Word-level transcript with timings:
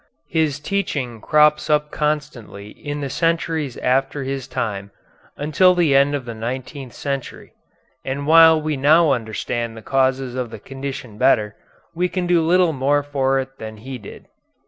His 0.29 0.59
teaching 0.59 1.21
crops 1.21 1.69
up 1.69 1.91
constantly 1.91 2.69
in 2.71 3.01
the 3.01 3.09
centuries 3.11 3.77
after 3.77 4.23
his 4.23 4.47
time, 4.47 4.89
until 5.37 5.75
the 5.75 5.95
end 5.95 6.15
of 6.15 6.25
the 6.25 6.33
nineteenth 6.33 6.93
century, 6.93 7.53
and 8.03 8.25
while 8.25 8.59
we 8.59 8.75
now 8.77 9.11
understand 9.11 9.77
the 9.77 9.83
causes 9.83 10.33
of 10.33 10.49
the 10.49 10.57
condition 10.57 11.19
better, 11.19 11.55
we 11.93 12.09
can 12.09 12.25
do 12.25 12.41
little 12.41 12.73
more 12.73 13.03
for 13.03 13.37
it 13.39 13.59
than 13.59 13.77
he 13.77 13.99
did. 13.99 14.25